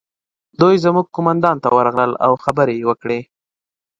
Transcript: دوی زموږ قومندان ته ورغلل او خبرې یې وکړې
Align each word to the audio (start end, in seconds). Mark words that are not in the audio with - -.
دوی 0.61 0.75
زموږ 0.85 1.05
قومندان 1.15 1.55
ته 1.63 1.69
ورغلل 1.77 2.11
او 2.25 2.31
خبرې 2.43 2.73
یې 2.79 2.87
وکړې 2.89 3.19